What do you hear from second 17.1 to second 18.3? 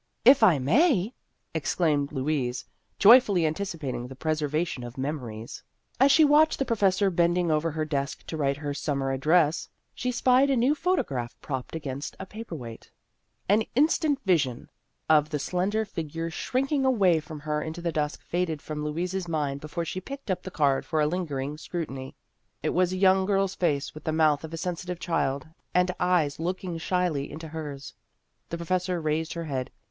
231 ing away from her into the dusk